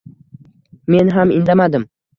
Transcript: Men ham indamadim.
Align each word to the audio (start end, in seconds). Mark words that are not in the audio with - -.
Men 0.95 1.15
ham 1.19 1.37
indamadim. 1.39 1.91